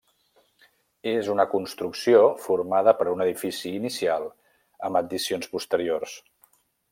[1.09, 4.27] És una construcció formada per un edifici inicial
[4.89, 6.19] amb addicions posteriors.